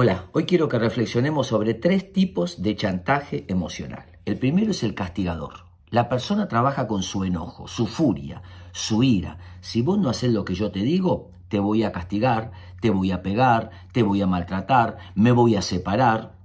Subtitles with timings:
[0.00, 4.04] Hola, hoy quiero que reflexionemos sobre tres tipos de chantaje emocional.
[4.26, 5.64] El primero es el castigador.
[5.90, 9.38] La persona trabaja con su enojo, su furia, su ira.
[9.60, 13.10] Si vos no haces lo que yo te digo, te voy a castigar, te voy
[13.10, 16.36] a pegar, te voy a maltratar, me voy a separar.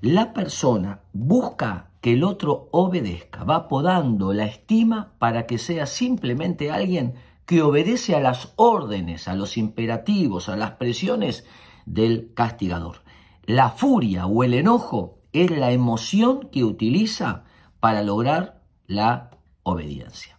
[0.00, 6.70] La persona busca que el otro obedezca, va podando la estima para que sea simplemente
[6.70, 11.44] alguien que obedece a las órdenes, a los imperativos, a las presiones
[11.86, 13.01] del castigador.
[13.44, 17.44] La furia o el enojo es la emoción que utiliza
[17.80, 19.30] para lograr la
[19.62, 20.38] obediencia.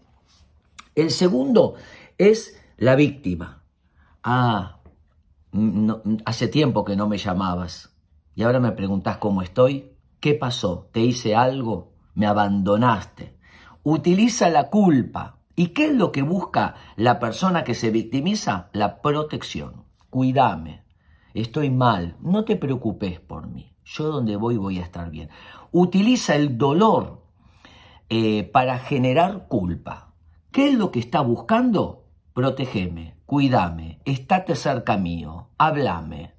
[0.95, 1.75] El segundo
[2.17, 3.63] es la víctima.
[4.23, 4.79] Ah,
[6.25, 7.93] hace tiempo que no me llamabas
[8.35, 9.91] y ahora me preguntas cómo estoy.
[10.19, 10.89] ¿Qué pasó?
[10.91, 11.91] ¿Te hice algo?
[12.13, 13.37] ¿Me abandonaste?
[13.83, 15.39] Utiliza la culpa.
[15.55, 18.69] ¿Y qué es lo que busca la persona que se victimiza?
[18.71, 19.83] La protección.
[20.09, 20.82] Cuídame,
[21.41, 25.29] estoy mal, no te preocupes por mí, yo donde voy voy a estar bien.
[25.71, 27.23] Utiliza el dolor
[28.09, 30.13] eh, para generar culpa.
[30.51, 32.05] ¿Qué es lo que está buscando?
[32.33, 36.33] Protégeme, cuídame, estate cerca mío, háblame.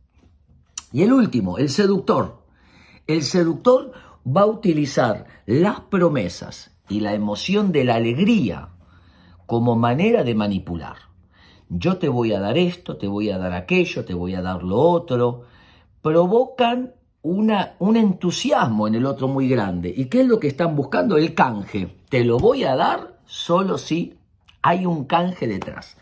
[0.92, 2.44] Y el último, el seductor.
[3.06, 3.92] El seductor
[4.24, 8.70] va a utilizar las promesas y la emoción de la alegría
[9.46, 11.13] como manera de manipular
[11.68, 14.62] yo te voy a dar esto, te voy a dar aquello, te voy a dar
[14.62, 15.42] lo otro,
[16.02, 19.92] provocan una, un entusiasmo en el otro muy grande.
[19.96, 21.16] ¿Y qué es lo que están buscando?
[21.16, 21.96] El canje.
[22.08, 24.18] Te lo voy a dar solo si
[24.62, 25.96] hay un canje detrás.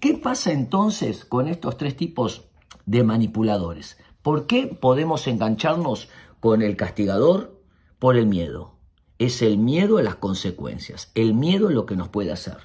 [0.00, 2.44] ¿Qué pasa entonces con estos tres tipos
[2.86, 3.98] de manipuladores?
[4.22, 6.08] ¿Por qué podemos engancharnos
[6.40, 7.60] con el castigador?
[7.98, 8.72] Por el miedo.
[9.18, 12.56] Es el miedo a las consecuencias, el miedo a lo que nos puede hacer.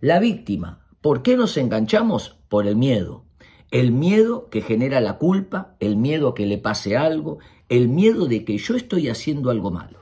[0.00, 2.36] La víctima, ¿Por qué nos enganchamos?
[2.48, 3.22] Por el miedo.
[3.70, 8.26] El miedo que genera la culpa, el miedo a que le pase algo, el miedo
[8.26, 10.00] de que yo estoy haciendo algo malo.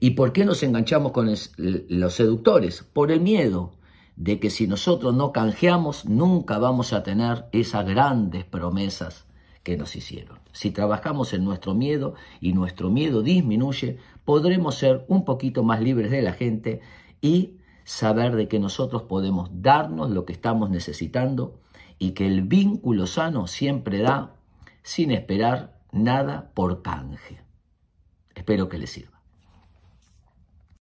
[0.00, 2.82] ¿Y por qué nos enganchamos con los seductores?
[2.82, 3.74] Por el miedo
[4.16, 9.26] de que si nosotros no canjeamos, nunca vamos a tener esas grandes promesas
[9.62, 10.40] que nos hicieron.
[10.50, 16.10] Si trabajamos en nuestro miedo y nuestro miedo disminuye, podremos ser un poquito más libres
[16.10, 16.80] de la gente
[17.20, 21.60] y saber de que nosotros podemos darnos lo que estamos necesitando
[21.98, 24.34] y que el vínculo sano siempre da
[24.82, 27.40] sin esperar nada por canje.
[28.34, 29.13] Espero que les sirva.